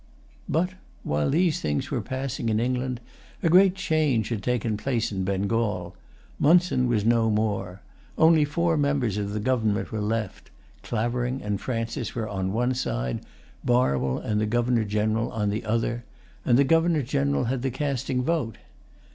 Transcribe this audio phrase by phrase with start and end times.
[0.49, 0.71] But,
[1.03, 2.99] while these things were passing in England,
[3.43, 5.95] a great change had taken place in Bengal.
[6.39, 7.81] Monson was no more.
[8.17, 10.49] Only four members of the government were left.
[10.81, 13.19] Clavering and Francis were on one side,
[13.63, 16.03] Barwell[Pg 161] and the Governor General on the other;
[16.43, 18.57] and the Governor General had the casting vote.